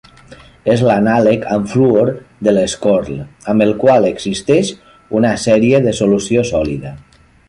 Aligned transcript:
És 0.75 0.83
l'anàleg 0.85 1.43
amb 1.57 1.67
fluor 1.73 2.09
del 2.47 2.57
schorl, 2.73 3.19
amb 3.53 3.65
el 3.67 3.73
qual 3.83 4.07
existeix 4.13 4.73
una 5.21 5.35
sèrie 5.45 5.83
de 5.89 5.95
solució 6.03 6.45
sòlida. 6.53 6.95